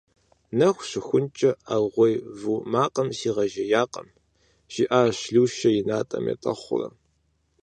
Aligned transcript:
-Нэху 0.57 0.83
щыхункӏэ 0.89 1.51
аргъуей 1.73 2.15
ву 2.39 2.53
макъым 2.71 3.09
сигъэжеякъым,- 3.17 4.07
жиӏащ 4.73 5.17
Лушэ 5.33 5.69
и 5.79 5.81
натӏэм 5.87 6.25
етӏэхъуурэ. 6.33 6.87